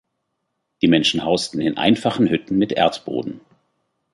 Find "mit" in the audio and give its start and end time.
2.57-2.71